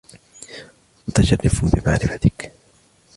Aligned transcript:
متشرف 1.07 1.63
بمعرفتك. 1.75 2.51